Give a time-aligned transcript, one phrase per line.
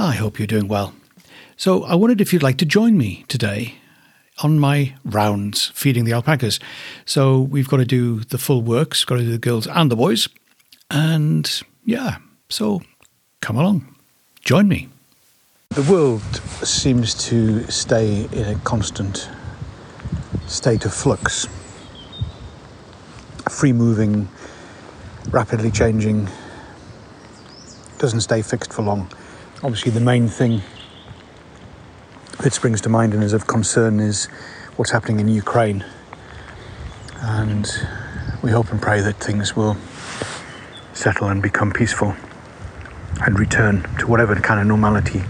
[0.00, 0.94] I hope you're doing well.
[1.56, 3.74] So, I wondered if you'd like to join me today
[4.44, 6.60] on my rounds feeding the alpacas.
[7.04, 9.96] So, we've got to do the full works, got to do the girls and the
[9.96, 10.28] boys.
[10.88, 11.50] And
[11.84, 12.82] yeah, so
[13.40, 13.92] come along,
[14.40, 14.88] join me.
[15.70, 16.22] The world
[16.62, 19.28] seems to stay in a constant
[20.46, 21.48] state of flux,
[23.50, 24.28] free moving
[25.30, 26.28] rapidly changing,
[27.98, 29.10] doesn't stay fixed for long.
[29.60, 30.62] Obviously, the main thing
[32.38, 34.26] that springs to mind and is of concern is
[34.76, 35.84] what's happening in Ukraine.
[37.16, 37.68] And
[38.40, 39.76] we hope and pray that things will
[40.92, 42.14] settle and become peaceful
[43.26, 45.24] and return to whatever kind of normality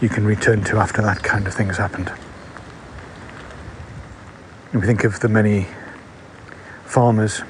[0.00, 2.12] you can return to after that kind of thing has happened.
[4.70, 5.66] And we think of the many
[6.84, 7.42] farmers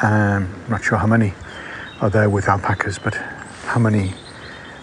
[0.00, 1.34] um, not sure how many
[2.00, 3.14] are there with alpacas, but
[3.66, 4.14] how many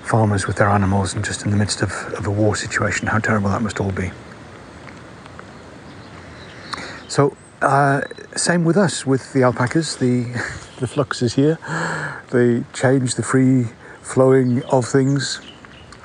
[0.07, 3.19] farmers with their animals and just in the midst of, of a war situation, how
[3.19, 4.11] terrible that must all be.
[7.07, 8.01] So, uh,
[8.35, 9.97] same with us, with the alpacas.
[9.97, 10.23] The,
[10.79, 11.57] the flux is here,
[12.29, 13.65] the change, the free
[14.01, 15.41] flowing of things.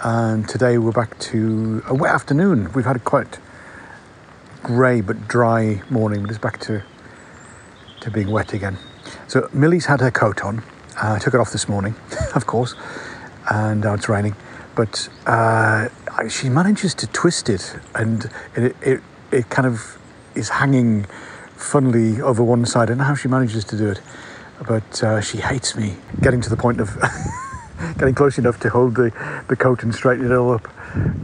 [0.02, 2.72] And today we're back to a wet afternoon.
[2.72, 3.38] We've had a quite
[4.62, 6.82] grey but dry morning, but it's back to,
[8.00, 8.78] to being wet again.
[9.28, 10.58] So Millie's had her coat on.
[11.00, 11.94] Uh, I took it off this morning,
[12.34, 12.74] of course,
[13.50, 14.34] and now it's raining.
[14.74, 15.88] But uh,
[16.28, 19.98] she manages to twist it, and it, it, it kind of
[20.34, 21.04] is hanging
[21.56, 22.82] funnily over one side.
[22.82, 24.00] I don't know how she manages to do it,
[24.66, 26.96] but uh, she hates me getting to the point of
[27.98, 29.12] getting close enough to hold the,
[29.48, 30.68] the coat and straighten it all up.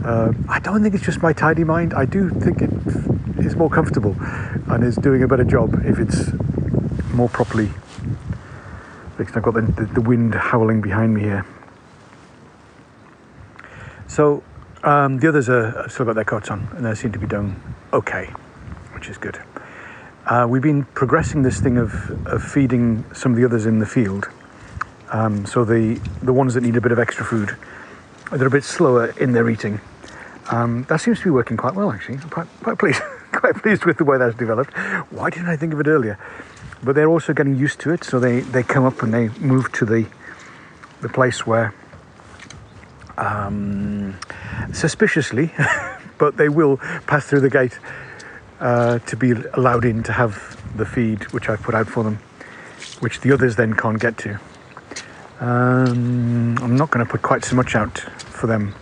[0.03, 1.93] Uh, I don't think it's just my tidy mind.
[1.93, 2.71] I do think it
[3.45, 6.31] is more comfortable and is doing a better job if it's
[7.13, 7.69] more properly
[9.17, 9.35] fixed.
[9.35, 11.45] I've got the, the, the wind howling behind me here.
[14.09, 14.43] So
[14.83, 17.61] um, the others are still got their coats on and they seem to be doing
[17.93, 18.25] okay,
[18.93, 19.39] which is good.
[20.25, 23.85] Uh, we've been progressing this thing of, of feeding some of the others in the
[23.85, 24.27] field.
[25.11, 27.55] Um, so the, the ones that need a bit of extra food,
[28.31, 29.79] they're a bit slower in their eating.
[30.51, 32.17] Um, that seems to be working quite well, actually.
[32.17, 34.75] I'm quite, quite pleased, quite pleased with the way that's developed.
[35.11, 36.19] Why didn't I think of it earlier?
[36.83, 38.03] but they're also getting used to it.
[38.03, 40.05] So they, they come up and they move to the
[41.01, 41.73] the place where
[43.19, 44.17] um,
[44.73, 45.51] suspiciously,
[46.17, 47.79] but they will pass through the gate
[48.59, 52.19] uh, to be allowed in to have the feed which I've put out for them,
[52.99, 54.39] which the others then can't get to.
[55.39, 58.75] Um, I'm not going to put quite so much out for them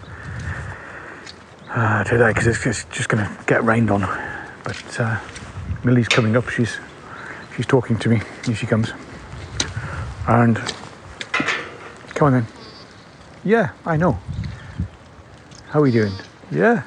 [1.70, 4.02] uh, today because it's just, just going to get rained on.
[4.64, 5.20] But uh,
[5.84, 6.50] Millie's coming up.
[6.50, 6.78] She's
[7.58, 8.22] She's talking to me.
[8.46, 8.92] Here she comes.
[10.28, 10.58] And
[12.14, 12.57] come on then.
[13.44, 14.20] Yeah, I know.
[15.70, 16.14] How are we doing?
[16.52, 16.84] Yeah.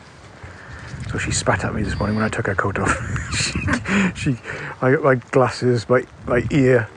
[1.11, 2.95] So she spat at me this morning when I took her coat off.
[4.15, 4.41] she, she,
[4.81, 6.89] I got my glasses, my, my ear,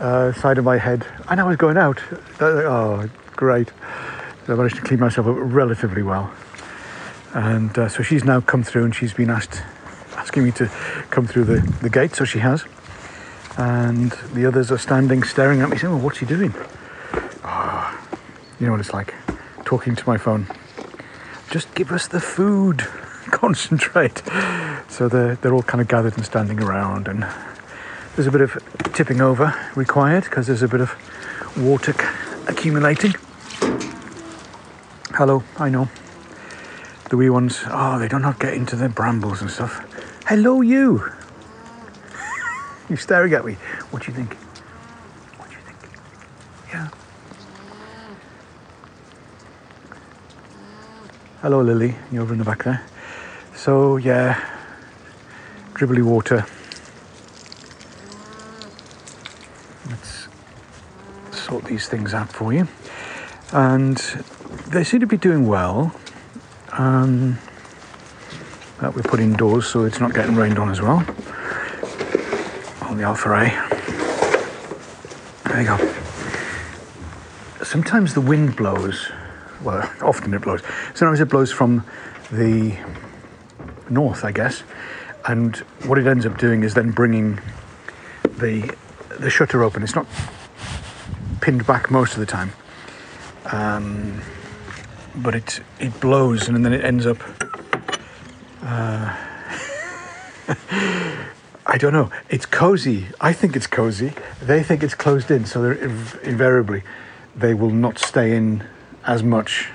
[0.00, 2.00] uh, side of my head, and I was going out.
[2.40, 3.70] Oh, great.
[4.46, 6.32] So I managed to clean myself up relatively well.
[7.34, 9.62] And uh, so she's now come through and she's been asked,
[10.16, 10.66] asking me to
[11.10, 12.64] come through the, the gate, so she has
[13.58, 16.54] and the others are standing staring at me saying, well, what's he doing?
[18.60, 19.14] You know what it's like,
[19.64, 20.46] talking to my phone.
[21.50, 22.80] Just give us the food,
[23.30, 24.22] concentrate.
[24.88, 27.26] So they're, they're all kind of gathered and standing around and
[28.16, 28.58] there's a bit of
[28.94, 30.92] tipping over required because there's a bit of
[31.56, 31.94] water
[32.48, 33.12] accumulating.
[35.14, 35.88] Hello, I know.
[37.10, 39.84] The wee ones, oh, they do not get into the brambles and stuff.
[40.26, 41.10] Hello, you.
[42.88, 43.54] You're staring at me.
[43.92, 44.34] What do you think?
[45.36, 45.78] What do you think?
[46.72, 46.88] Yeah.
[51.40, 51.94] Hello, Lily.
[52.10, 52.84] You're over in the back there.
[53.54, 54.44] So, yeah,
[55.74, 56.44] dribbly water.
[59.88, 60.26] Let's
[61.30, 62.66] sort these things out for you.
[63.52, 63.98] And
[64.66, 65.94] they seem to be doing well.
[66.72, 67.38] Um,
[68.80, 71.04] that we put indoors so it's not getting rained on as well
[72.82, 73.48] On the Alpha A.
[75.48, 75.94] There you go.
[77.62, 79.12] Sometimes the wind blows
[79.62, 80.62] Well, often it blows.
[80.94, 81.84] Sometimes it blows from
[82.30, 82.76] the
[83.90, 84.62] north, I guess.
[85.26, 87.40] And what it ends up doing is then bringing
[88.22, 88.74] the
[89.18, 89.82] the shutter open.
[89.82, 90.06] It's not
[91.40, 92.52] pinned back most of the time,
[93.46, 94.20] um,
[95.16, 97.18] but it it blows and then it ends up.
[98.62, 99.16] Uh,
[101.66, 102.10] I don't know.
[102.30, 103.08] It's cozy.
[103.20, 104.14] I think it's cozy.
[104.40, 106.82] They think it's closed in, so inv- invariably
[107.36, 108.64] they will not stay in
[109.08, 109.68] as much.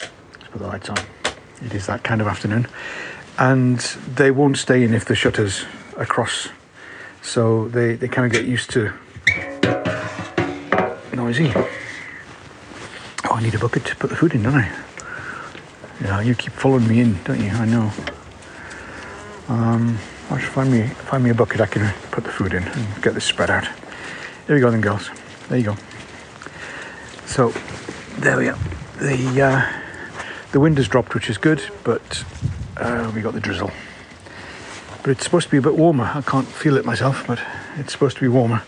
[0.00, 0.96] Let's put the lights on.
[1.62, 2.68] It is that kind of afternoon,
[3.38, 3.80] and
[4.14, 5.64] they won't stay in if the shutters
[5.96, 6.48] are across.
[7.20, 8.92] So they, they kind of get used to
[11.12, 11.52] noisy.
[11.56, 11.68] Oh,
[13.32, 14.70] I need a bucket to put the food in, don't I?
[16.00, 17.50] Yeah, you keep following me in, don't you?
[17.50, 17.90] I know.
[19.48, 19.98] Um,
[20.30, 23.02] I should find me find me a bucket I can put the food in and
[23.02, 23.66] get this spread out.
[24.46, 25.10] Here we go, then, girls.
[25.48, 25.76] There you go.
[27.26, 27.52] So,
[28.24, 28.58] there we are.
[29.00, 29.82] The uh,
[30.52, 32.24] the wind has dropped, which is good, but
[32.78, 33.70] uh, we got the drizzle.
[35.02, 36.10] But it's supposed to be a bit warmer.
[36.14, 37.38] I can't feel it myself, but
[37.76, 38.62] it's supposed to be warmer.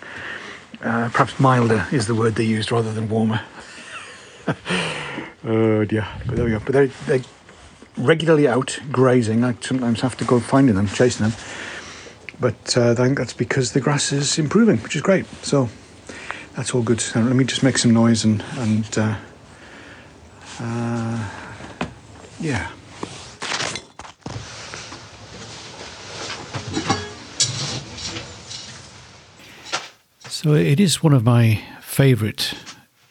[0.82, 3.40] Uh, perhaps milder is the word they used rather than warmer.
[5.44, 6.06] oh dear.
[6.26, 6.60] But there we go.
[6.60, 7.24] But they're, they're
[7.96, 9.42] regularly out grazing.
[9.42, 11.38] I sometimes have to go finding them, chasing them.
[12.38, 15.24] But uh, I think that's because the grass is improving, which is great.
[15.42, 15.70] So
[16.54, 17.02] that's all good.
[17.14, 19.16] Let me just make some noise and and uh,
[20.60, 21.30] uh,
[22.40, 22.70] yeah.
[30.28, 32.54] So it is one of my favourite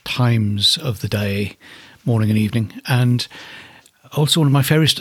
[0.03, 1.57] times of the day,
[2.05, 3.27] morning and evening, and
[4.13, 4.99] also one of my favourite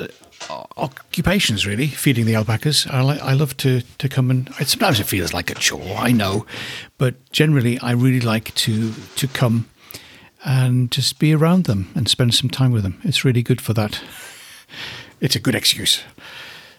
[0.50, 1.66] uh, occupations.
[1.66, 2.86] Really, feeding the alpacas.
[2.88, 5.96] I, I love to to come and sometimes it feels like a chore.
[5.96, 6.46] I know,
[6.98, 9.68] but generally I really like to to come
[10.44, 13.00] and just be around them and spend some time with them.
[13.02, 14.00] It's really good for that.
[15.20, 16.02] It's a good excuse.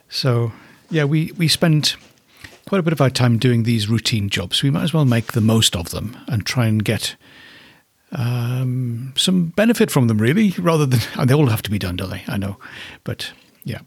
[0.10, 0.52] So
[0.92, 1.96] yeah, we we spend
[2.68, 4.62] quite a bit of our time doing these routine jobs.
[4.62, 7.16] We might as well make the most of them and try and get
[8.12, 11.00] um, some benefit from them, really, rather than.
[11.26, 12.24] They all have to be done, don't they?
[12.28, 12.58] I know.
[13.04, 13.32] But
[13.64, 13.80] yeah.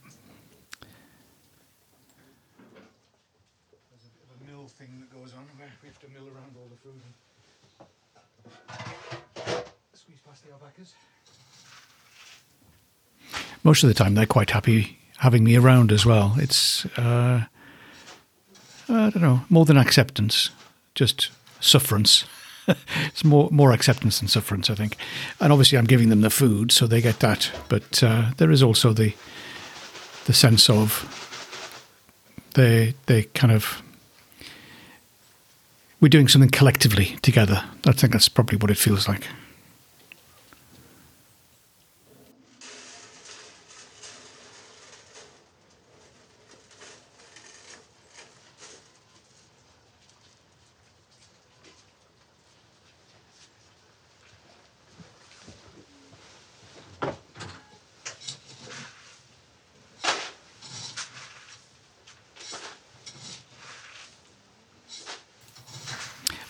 [3.90, 6.68] There's a, a mill thing that goes on where we have to mill around all
[6.68, 7.14] the food and
[13.64, 16.34] Most of the time, they're quite happy having me around as well.
[16.38, 16.86] It's.
[16.96, 17.44] Uh,
[18.90, 20.48] I don't know, more than acceptance,
[20.94, 21.30] just
[21.60, 22.24] sufferance.
[23.06, 24.96] it's more more acceptance than sufferance, I think.
[25.40, 27.50] And obviously, I'm giving them the food, so they get that.
[27.68, 29.14] But uh, there is also the
[30.24, 31.04] the sense of
[32.54, 33.82] they they kind of
[36.00, 37.64] we're doing something collectively together.
[37.86, 39.26] I think that's probably what it feels like.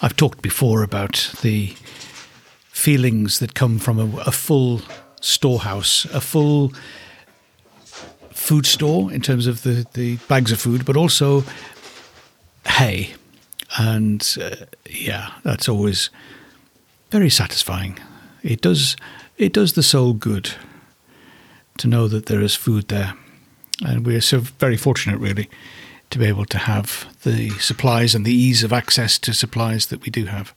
[0.08, 1.74] I've talked before about the
[2.70, 4.80] feelings that come from a, a full
[5.20, 6.72] storehouse, a full
[8.30, 11.44] food store in terms of the, the bags of food, but also
[12.64, 13.16] hay.
[13.76, 16.08] And uh, yeah, that's always
[17.10, 17.98] very satisfying.
[18.42, 18.96] It does
[19.36, 20.54] it does the soul good
[21.76, 23.12] to know that there is food there,
[23.84, 25.50] and we're so very fortunate, really,
[26.10, 30.02] to be able to have the supplies and the ease of access to supplies that
[30.02, 30.54] we do have.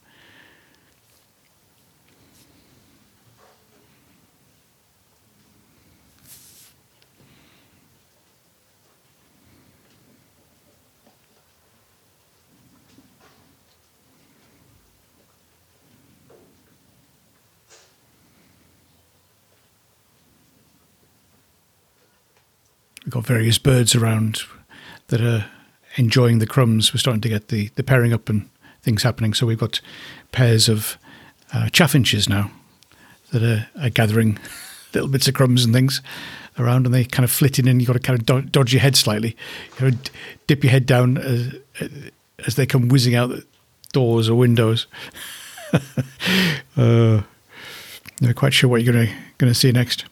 [23.04, 24.44] We've got various birds around
[25.12, 25.46] that are
[25.98, 26.94] enjoying the crumbs.
[26.94, 28.50] We're starting to get the, the pairing up and
[28.82, 29.34] things happening.
[29.34, 29.80] So we've got
[30.32, 30.98] pairs of
[31.54, 32.50] uh, chaffinches now
[33.32, 34.40] that are, are, gathering
[34.94, 36.02] little bits of crumbs and things
[36.58, 38.74] around, and they kind of flit in, and you've got to kind of do- dodge
[38.74, 39.36] your head slightly.
[39.80, 39.96] Of
[40.48, 41.56] dip your head down as,
[42.46, 43.46] as they come whizzing out the
[43.94, 44.88] doors or windows.
[46.78, 47.22] uh,
[48.22, 50.06] not quite sure what you're going to see next.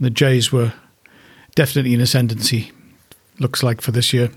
[0.00, 0.72] The jays were
[1.54, 2.72] definitely in ascendancy,
[3.38, 4.30] looks like, for this year.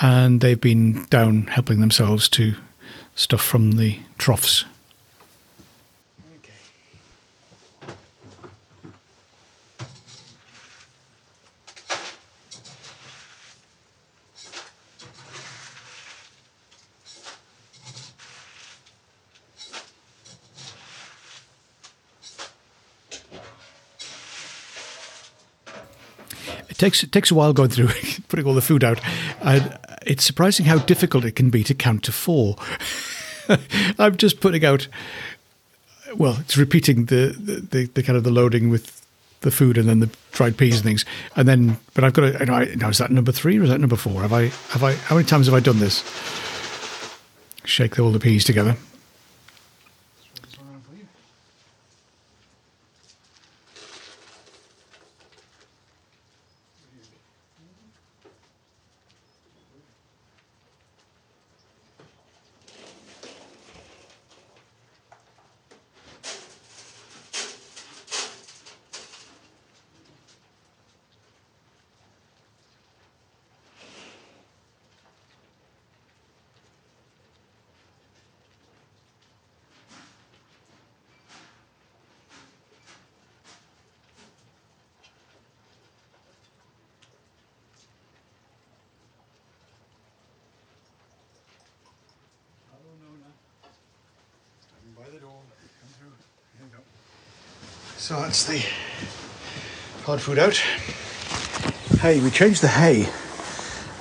[0.00, 2.54] And they've been down helping themselves to
[3.14, 4.64] stuff from the troughs.
[26.84, 27.88] Takes it takes a while going through
[28.28, 29.00] putting all the food out,
[29.40, 32.56] and it's surprising how difficult it can be to count to four.
[33.98, 34.88] I'm just putting out.
[36.14, 39.04] Well, it's repeating the, the, the, the kind of the loading with
[39.40, 41.04] the food and then the fried peas and things,
[41.36, 41.78] and then.
[41.94, 42.38] But I've got to.
[42.38, 44.20] You know, now is that number three or is that number four?
[44.20, 44.94] Have I have I?
[44.94, 46.04] How many times have I done this?
[47.64, 48.76] Shake all the peas together.
[98.04, 98.62] So that's the
[100.04, 100.56] hard food out.
[102.02, 103.08] Hey, we changed the hay,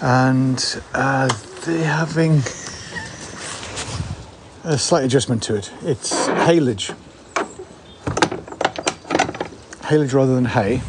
[0.01, 1.33] and uh,
[1.63, 2.39] they're having
[4.65, 5.71] a slight adjustment to it.
[5.83, 6.93] It's haylage,
[9.83, 10.81] haylage rather than hay.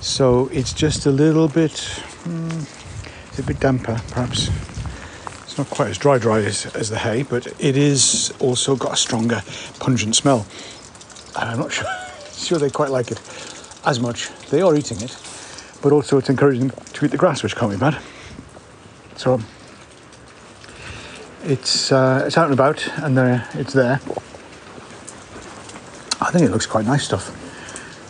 [0.00, 1.70] So it's just a little bit,
[2.24, 4.50] mm, it's a bit damper, perhaps.
[5.44, 8.94] It's not quite as dry dry as, as the hay, but it is also got
[8.94, 9.40] a stronger
[9.78, 10.48] pungent smell.
[11.36, 12.03] I'm not sure
[12.36, 13.20] sure they quite like it
[13.84, 14.30] as much.
[14.50, 15.16] They are eating it,
[15.82, 17.98] but also it's encouraging them to eat the grass, which can't be bad.
[19.16, 19.40] So
[21.44, 24.00] it's uh, it's out and about, and there it's there.
[26.20, 27.30] I think it looks quite nice stuff,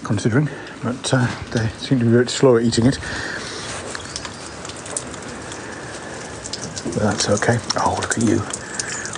[0.05, 0.49] considering,
[0.83, 2.99] but uh, they seem to be a bit slow at eating it.
[6.95, 7.59] But that's okay.
[7.77, 8.39] Oh, look at you!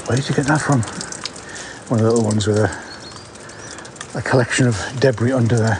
[0.06, 0.82] Where did you get that from?
[1.90, 2.85] One of the little ones with a
[4.16, 5.78] a collection of debris under there.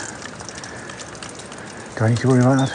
[1.97, 2.73] Do I need to worry about that?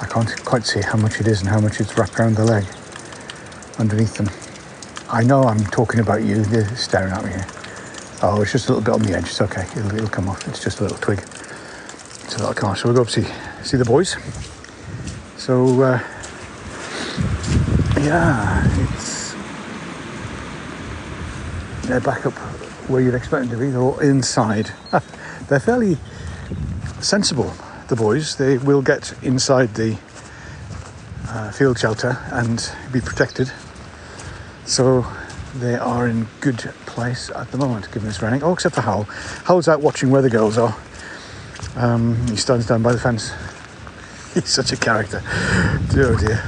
[0.00, 2.44] I can't quite see how much it is and how much it's wrapped around the
[2.44, 2.64] leg
[3.78, 4.30] underneath them.
[5.10, 7.46] I know I'm talking about you, they're staring at me here.
[8.22, 10.48] Oh, it's just a little bit on the edge, it's okay, it'll, it'll come off,
[10.48, 11.18] it's just a little twig.
[11.18, 12.76] It's a little car.
[12.76, 13.26] So we'll go up see,
[13.62, 14.16] see the boys.
[15.36, 16.00] So, uh,
[18.00, 19.34] yeah, it's,
[21.86, 22.59] they're back up
[22.90, 23.70] where you'd expect them to be.
[23.70, 24.70] They're all inside.
[25.48, 25.96] They're fairly
[27.00, 27.52] sensible,
[27.88, 28.36] the boys.
[28.36, 29.96] They will get inside the
[31.28, 33.52] uh, field shelter and be protected.
[34.66, 35.06] So
[35.54, 38.42] they are in good place at the moment, given it's raining.
[38.42, 39.04] Oh, except for Howell.
[39.44, 40.76] Howell's out watching where the girls are.
[41.76, 43.32] Um, he stands down by the fence.
[44.34, 45.22] He's such a character.
[45.24, 46.42] Oh dear.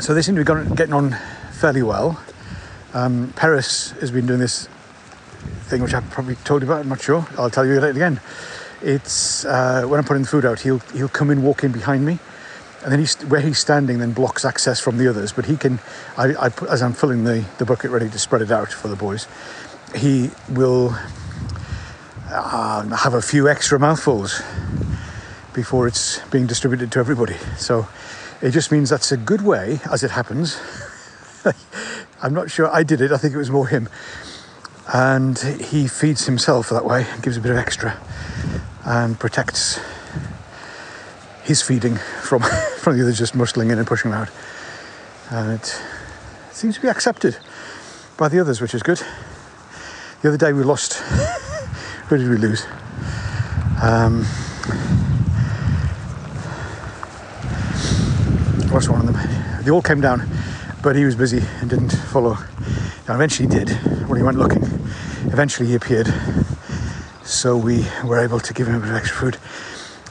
[0.00, 1.16] So they seem to be getting on
[1.52, 2.20] fairly well.
[2.92, 4.68] Um, Paris has been doing this
[5.68, 6.80] thing which I've probably told you about.
[6.80, 7.26] I'm not sure.
[7.38, 8.20] I'll tell you again.
[8.82, 12.04] It's uh, when I'm putting the food out, he'll he'll come in, walk in behind
[12.04, 12.18] me,
[12.82, 15.32] and then he's where he's standing then blocks access from the others.
[15.32, 15.78] But he can,
[16.16, 18.88] I, I put, as I'm filling the the bucket ready to spread it out for
[18.88, 19.28] the boys,
[19.94, 20.96] he will
[22.30, 24.42] uh, have a few extra mouthfuls
[25.52, 27.36] before it's being distributed to everybody.
[27.56, 27.86] So
[28.42, 30.60] it just means that's a good way, as it happens.
[32.22, 33.88] I'm not sure I did it, I think it was more him.
[34.92, 37.96] And he feeds himself that way, gives a bit of extra,
[38.84, 39.80] and protects
[41.44, 42.42] his feeding from,
[42.78, 44.28] from the others just muscling in and pushing him out.
[45.30, 45.82] And it
[46.50, 47.38] seems to be accepted
[48.18, 49.00] by the others, which is good.
[50.20, 50.94] The other day we lost.
[52.08, 52.66] Who did we lose?
[53.82, 54.26] Um,
[58.70, 59.64] lost one of them.
[59.64, 60.28] They all came down
[60.82, 62.36] but he was busy and didn't follow.
[63.06, 63.70] And eventually he did
[64.08, 64.62] when he went looking.
[65.26, 66.12] Eventually he appeared,
[67.22, 69.36] so we were able to give him a bit of extra food.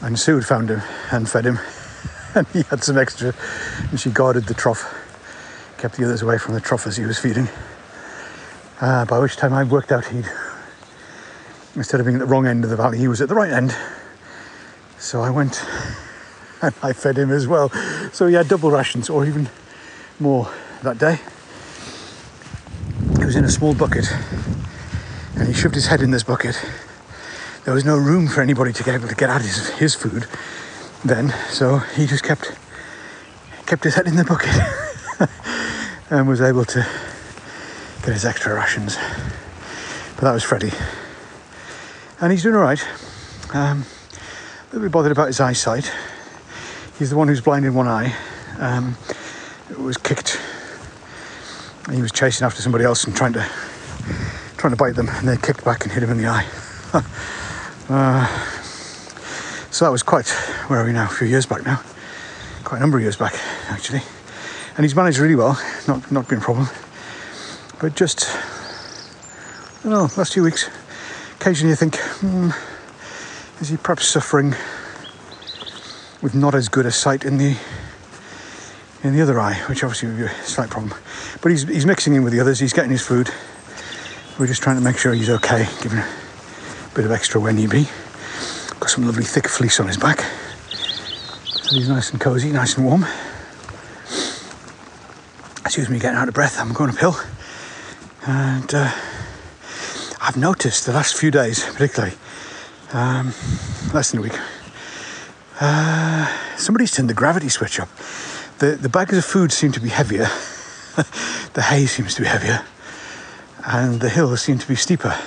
[0.01, 1.59] And Sue had found him and fed him,
[2.35, 3.33] and he had some extra,
[3.89, 4.85] and she guarded the trough,
[5.77, 7.47] kept the others away from the trough as he was feeding.
[8.79, 10.29] Uh, by which time I worked out he'd,
[11.75, 13.51] instead of being at the wrong end of the valley, he was at the right
[13.51, 13.75] end.
[14.99, 15.63] So I went
[16.61, 17.69] and I fed him as well.
[18.13, 19.49] So he had double rations, or even
[20.19, 20.51] more
[20.83, 21.19] that day.
[23.17, 24.11] He was in a small bucket
[25.35, 26.59] and he shoved his head in this bucket.
[27.65, 30.25] There was no room for anybody to get able to get at his, his food
[31.05, 32.51] then, so he just kept
[33.65, 34.49] kept his head in the bucket
[36.09, 36.85] and was able to
[38.03, 38.97] get his extra rations.
[40.15, 40.73] But that was Freddie.
[42.19, 42.83] And he's doing all right.
[43.53, 43.85] Um,
[44.71, 45.91] little bit bothered about his eyesight.
[46.97, 48.15] He's the one who's blind in one eye.
[48.57, 48.97] Um,
[49.77, 50.39] was kicked.
[51.85, 53.47] And he was chasing after somebody else and trying to
[54.57, 56.45] trying to bite them, and they kicked back and hit him in the eye.
[57.89, 58.27] uh,
[59.71, 60.27] so that was quite
[60.67, 61.05] where are we now?
[61.05, 61.81] A few years back now,
[62.63, 63.33] quite a number of years back
[63.69, 64.01] actually.
[64.75, 66.67] And he's managed really well, not not been a problem.
[67.79, 68.27] But just
[69.79, 70.69] I don't know, last few weeks,
[71.39, 72.49] occasionally you think, hmm,
[73.61, 74.53] is he perhaps suffering
[76.21, 77.55] with not as good a sight in the
[79.03, 80.93] in the other eye, which obviously would be a slight problem.
[81.41, 82.59] But he's he's mixing in with the others.
[82.59, 83.29] He's getting his food.
[84.37, 86.07] We're just trying to make sure he's okay, giving a
[86.95, 87.87] bit of extra when he be.
[88.79, 90.21] Got some lovely thick fleece on his back,
[91.45, 93.05] so he's nice and cosy, nice and warm.
[95.65, 96.59] Excuse me, getting out of breath.
[96.59, 97.15] I'm going uphill,
[98.25, 98.91] and uh,
[100.21, 102.15] I've noticed the last few days, particularly
[102.93, 103.27] um,
[103.93, 104.39] less than a week,
[105.61, 107.89] uh, somebody's turned the gravity switch up.
[108.59, 110.25] The, the bags of food seem to be heavier,
[111.53, 112.61] the hay seems to be heavier,
[113.65, 115.17] and the hills seem to be steeper.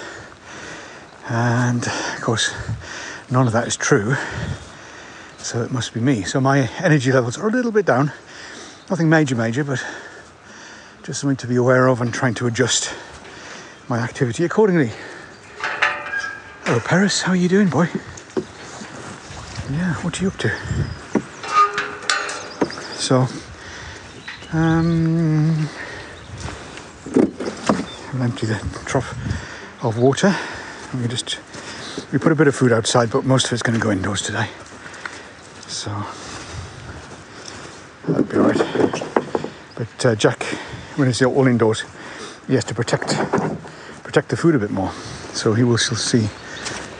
[1.30, 2.54] And of course,
[3.30, 4.16] none of that is true,
[5.38, 6.24] so it must be me.
[6.24, 8.12] So my energy levels are a little bit down.
[8.90, 9.82] Nothing major, major, but
[11.02, 12.92] just something to be aware of and trying to adjust
[13.88, 14.90] my activity accordingly.
[16.66, 17.22] Hello, Paris.
[17.22, 17.88] How are you doing, boy?
[19.70, 21.01] Yeah, what are you up to?
[23.12, 23.28] So,
[24.54, 25.68] um,
[28.14, 29.14] I'll empty the trough
[29.84, 30.34] of water.
[30.94, 31.38] We just
[32.10, 34.22] we put a bit of food outside, but most of it's going to go indoors
[34.22, 34.48] today.
[35.66, 35.90] So
[38.08, 39.02] that'll be alright.
[39.74, 40.44] But uh, Jack,
[40.96, 41.84] when it's all indoors,
[42.46, 43.08] he has to protect
[44.04, 44.90] protect the food a bit more.
[45.34, 46.30] So he will still see.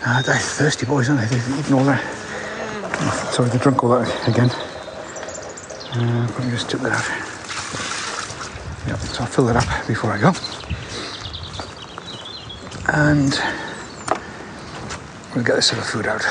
[0.05, 1.37] Uh, they're thirsty boys, aren't they?
[1.39, 2.03] They've eaten all that.
[2.05, 4.51] Oh, sorry, they drunk all that again.
[5.95, 7.05] Uh, let me just tip that out.
[8.89, 10.33] Yep, so I'll fill it up before I go.
[12.93, 13.39] And
[15.35, 16.23] we'll get this other food out.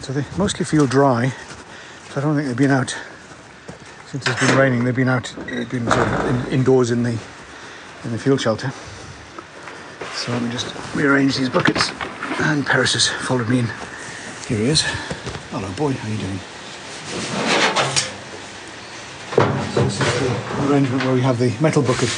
[0.00, 1.30] So they mostly feel dry,
[2.10, 2.96] so I don't think they've been out
[4.06, 4.84] since it's been raining.
[4.84, 7.18] They've been out, they've been sort of in, indoors in the
[8.04, 8.72] in the field shelter.
[10.14, 11.90] So let me just rearrange these buckets.
[12.40, 13.66] And Paris has followed me in.
[14.46, 14.82] Here he is.
[15.50, 15.92] Hello, boy.
[15.94, 16.38] How are you doing?
[19.74, 22.08] So this is the arrangement where we have the metal bucket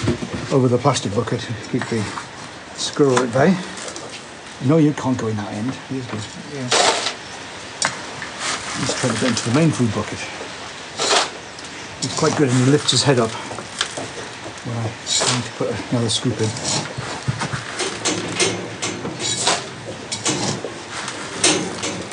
[0.52, 2.02] over the plastic bucket to keep the
[2.76, 3.56] squirrel at bay.
[4.66, 5.74] No, you can't go in that end.
[5.90, 6.22] Here's good.
[6.54, 6.68] Yeah.
[8.78, 10.20] Let's try to get into the main food bucket.
[12.04, 16.10] It's quite good and he lifts his head up when I need to put another
[16.10, 16.48] scoop in.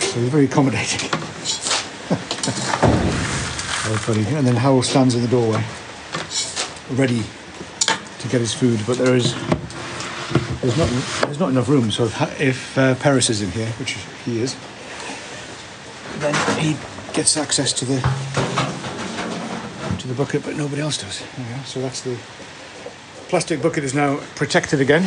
[0.09, 1.09] So he's very accommodating.
[3.91, 4.37] Very funny.
[4.37, 5.61] And then Howell stands in the doorway,
[6.91, 7.23] ready
[8.19, 9.35] to get his food, but there is
[10.61, 10.87] there's not
[11.23, 11.91] there's not enough room.
[11.91, 14.55] So if, if uh, Paris is in here, which he is,
[16.19, 16.77] then he
[17.11, 17.99] gets access to the
[19.99, 21.21] to the bucket, but nobody else does.
[21.65, 22.17] So that's the
[23.27, 25.03] plastic bucket is now protected again,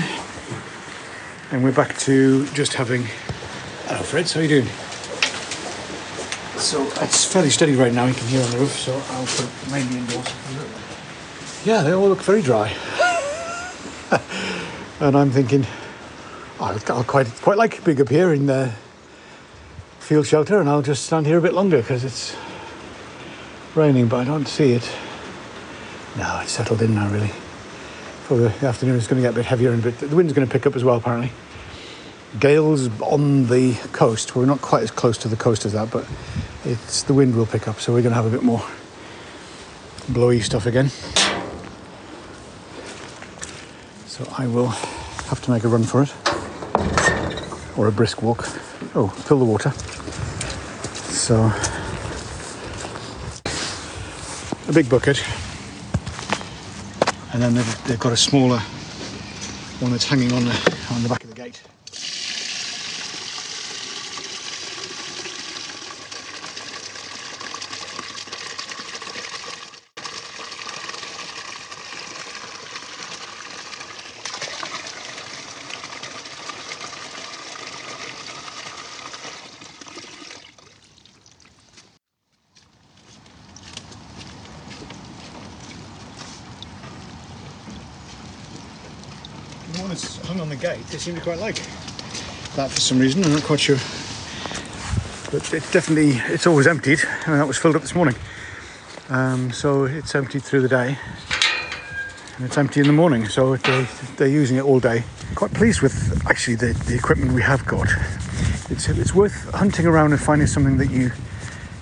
[1.50, 3.06] and we're back to just having.
[3.86, 4.30] Hello, Fred.
[4.30, 4.83] How are you doing?
[6.56, 8.06] So it's fairly steady right now.
[8.06, 10.32] You can hear on the roof, so I'll put it mainly indoors.
[11.64, 12.74] Yeah, they all look very dry.
[15.00, 15.66] and I'm thinking,
[16.60, 18.72] I'll, I'll quite quite like being up here in the
[19.98, 22.36] field shelter, and I'll just stand here a bit longer because it's
[23.74, 24.90] raining, but I don't see it.
[26.16, 27.32] No, it's settled in now, really.
[28.24, 30.46] For the afternoon, it's going to get a bit heavier, and bit, the wind's going
[30.46, 31.32] to pick up as well, apparently.
[32.40, 34.34] Gales on the coast.
[34.34, 36.04] We're not quite as close to the coast as that, but
[36.64, 38.62] it's the wind will pick up, so we're going to have a bit more
[40.08, 40.88] blowy stuff again.
[44.06, 46.12] So I will have to make a run for it,
[47.78, 48.48] or a brisk walk.
[48.94, 49.70] Oh, fill the water.
[50.90, 51.52] So
[54.66, 55.24] a big bucket,
[57.32, 58.58] and then they've, they've got a smaller
[59.80, 61.23] one that's hanging on the on the back
[89.88, 91.56] that's hung on the gate, they seem to quite like
[92.56, 93.24] that for some reason.
[93.24, 93.76] I'm not quite sure
[95.30, 98.14] But it's definitely, it's always emptied, and that was filled up this morning.
[99.08, 100.96] Um, so it's emptied through the day,
[102.36, 103.26] and it's empty in the morning.
[103.28, 105.04] So they, they're using it all day.
[105.34, 107.88] Quite pleased with actually the, the equipment we have got.
[108.70, 111.10] It's, it's worth hunting around and finding something that you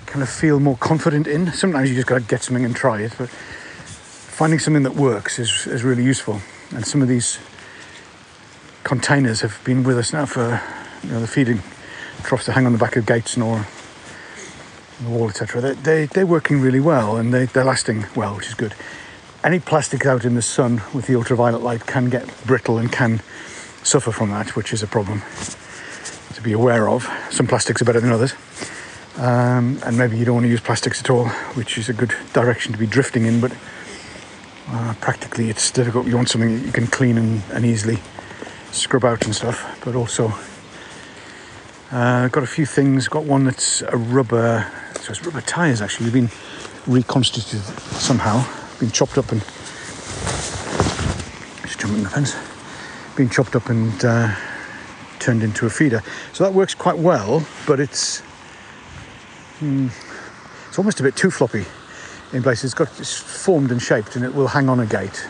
[0.05, 1.51] kind of feel more confident in.
[1.53, 5.39] Sometimes you just got to get something and try it, but finding something that works
[5.39, 6.41] is, is really useful.
[6.71, 7.39] And some of these
[8.93, 10.61] containers have been with us now for
[11.01, 11.59] you know the feeding
[12.21, 13.65] troughs that hang on the back of gates and or
[15.01, 15.61] the wall, etc.
[15.61, 18.75] They, they they're working really well and they, they're lasting well, which is good.
[19.43, 23.21] Any plastic out in the sun with the ultraviolet light can get brittle and can
[23.81, 25.23] suffer from that, which is a problem
[26.35, 27.09] to be aware of.
[27.31, 28.35] Some plastics are better than others.
[29.17, 32.13] Um, and maybe you don't want to use plastics at all, which is a good
[32.33, 33.53] direction to be drifting in, but
[34.69, 36.05] uh, practically it's difficult.
[36.05, 37.97] You want something that you can clean and, and easily
[38.73, 40.33] scrub out and stuff, but also
[41.91, 43.07] uh, got a few things.
[43.07, 46.09] Got one that's a rubber, so it's rubber tyres actually.
[46.09, 46.29] They've been
[46.87, 48.45] reconstituted somehow,
[48.79, 49.41] been chopped up and
[51.61, 52.35] just jumping the fence,
[53.15, 54.35] been chopped up and uh,
[55.19, 56.01] turned into a feeder.
[56.33, 58.19] So that works quite well, but it's
[59.59, 59.87] hmm,
[60.67, 61.65] it's almost a bit too floppy
[62.33, 62.65] in places.
[62.65, 65.27] It's got it's formed and shaped, and it will hang on a gate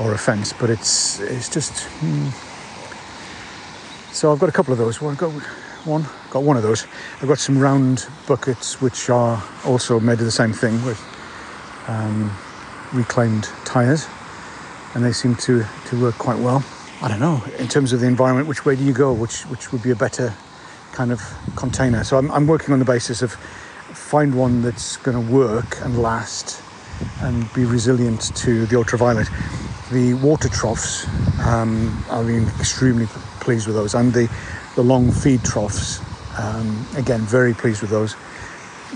[0.00, 1.84] or a fence, but it's it's just.
[2.00, 2.28] Hmm.
[4.12, 5.00] So I've got a couple of those.
[5.00, 5.30] Well, I've got
[5.84, 6.86] one, got one of those.
[7.20, 11.00] I've got some round buckets which are also made of the same thing with
[11.86, 12.30] um,
[12.92, 14.08] reclaimed tyres,
[14.94, 16.64] and they seem to to work quite well.
[17.02, 18.48] I don't know in terms of the environment.
[18.48, 19.12] Which way do you go?
[19.12, 20.34] Which which would be a better
[20.92, 21.20] kind of
[21.56, 22.04] container?
[22.04, 26.00] So I'm, I'm working on the basis of find one that's going to work and
[26.00, 26.62] last
[27.20, 29.28] and be resilient to the ultraviolet.
[29.90, 31.06] The water troughs,
[31.40, 33.06] um, I've been extremely
[33.40, 34.30] pleased with those, and the,
[34.76, 36.00] the long feed troughs,
[36.38, 38.14] um, again, very pleased with those.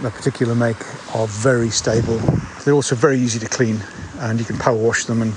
[0.02, 0.76] The particular make
[1.14, 2.18] are very stable.
[2.64, 3.82] They're also very easy to clean,
[4.18, 5.32] and you can power wash them and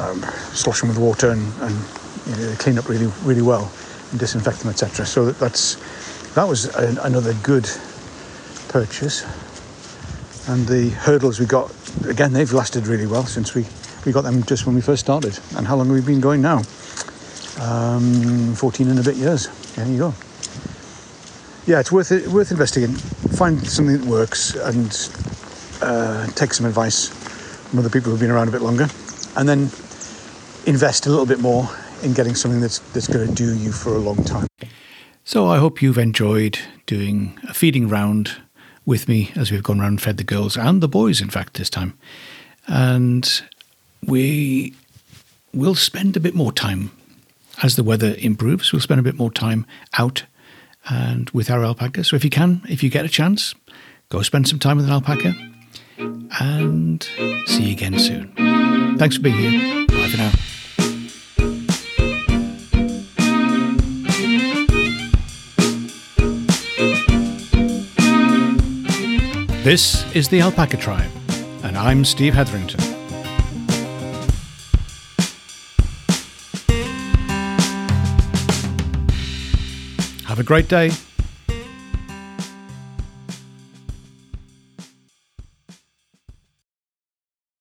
[0.00, 1.74] um, slosh them with water, and, and
[2.26, 3.70] you know, they clean up really, really well,
[4.10, 5.06] and disinfect them, etc.
[5.06, 5.76] So that, that's
[6.34, 7.68] that was a, another good
[8.68, 9.24] purchase.
[10.48, 11.72] And the hurdles we got,
[12.06, 13.66] again, they've lasted really well since we,
[14.04, 15.38] we got them just when we first started.
[15.56, 16.62] And how long have we been going now?
[17.60, 19.48] Um, 14 and a bit years.
[19.74, 20.14] There you go.
[21.66, 22.94] Yeah, it's worth it, worth investigating.
[22.94, 24.90] Find something that works and
[25.82, 28.88] uh, take some advice from other people who've been around a bit longer.
[29.36, 29.70] And then
[30.66, 31.68] invest a little bit more
[32.02, 34.46] in getting something that's, that's going to do you for a long time.
[35.24, 38.36] So I hope you've enjoyed doing a feeding round
[38.84, 41.54] with me as we've gone around and fed the girls and the boys, in fact,
[41.54, 41.96] this time.
[42.66, 43.42] And
[44.06, 44.74] we
[45.52, 46.90] will spend a bit more time
[47.62, 48.72] as the weather improves.
[48.72, 49.66] We'll spend a bit more time
[49.98, 50.24] out
[50.88, 52.04] and with our alpaca.
[52.04, 53.54] So if you can, if you get a chance,
[54.08, 55.34] go spend some time with an alpaca
[56.40, 57.02] and
[57.46, 58.32] see you again soon.
[58.98, 59.86] Thanks for being here.
[59.86, 60.32] Bye for now.
[69.62, 71.10] This is the Alpaca Tribe,
[71.62, 72.89] and I'm Steve Hetherington.
[80.40, 81.09] Have a great day.